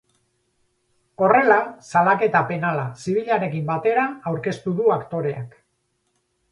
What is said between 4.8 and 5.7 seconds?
du aktoreak.